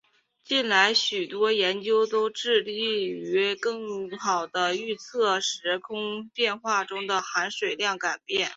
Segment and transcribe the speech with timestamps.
[0.43, 8.49] 近来许多研究都致力于更好地预测时空变化中的含水量改变。